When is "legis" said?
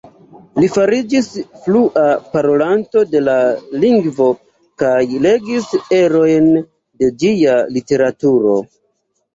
5.29-5.69